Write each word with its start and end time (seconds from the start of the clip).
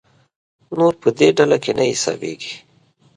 نور 0.77 0.93
په 1.01 1.09
دې 1.17 1.27
ډله 1.37 1.57
کې 1.63 1.71
نه 1.77 1.83
حسابېږي. 1.91 2.53